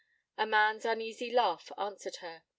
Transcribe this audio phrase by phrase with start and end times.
[0.35, 2.41] A man's uneasy laugh answered her.